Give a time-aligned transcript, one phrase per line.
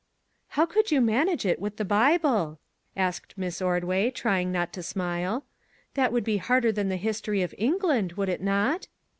[0.57, 2.59] "How could you manage it with the Bible?"
[2.97, 5.45] asked Miss Ordway, trying not to smile."
[5.93, 8.87] That would be harder than the history of England, would it not